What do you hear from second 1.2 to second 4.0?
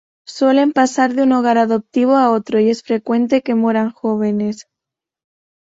un hogar adoptivo a otro y es frecuente que mueran